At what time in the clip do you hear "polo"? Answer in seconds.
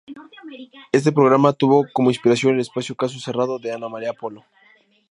4.13-4.43